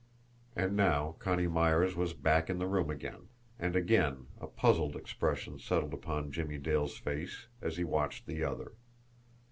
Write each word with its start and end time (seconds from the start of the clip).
And 0.55 0.75
now 0.75 1.15
Connie 1.19 1.45
Myers 1.47 1.95
was 1.95 2.15
back 2.15 2.49
in 2.49 2.57
the 2.57 2.65
room 2.65 2.89
again 2.89 3.27
and 3.59 3.75
again 3.75 4.25
a 4.39 4.47
puzzled 4.47 4.95
expression 4.95 5.59
settled 5.59 5.93
upon 5.93 6.31
Jimmie 6.31 6.57
Dale's 6.57 6.97
face 6.97 7.45
as 7.61 7.77
he 7.77 7.83
watched 7.83 8.25
the 8.25 8.43
other. 8.43 8.71